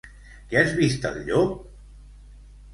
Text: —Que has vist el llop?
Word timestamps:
—Que 0.53 0.57
has 0.61 0.73
vist 0.79 1.05
el 1.11 1.21
llop? 1.29 1.55